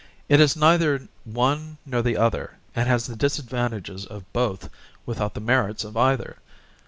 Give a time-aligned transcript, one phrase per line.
[0.27, 4.67] It is neither one nor the other and has the disadvantages of both
[5.05, 6.37] without the merits of either.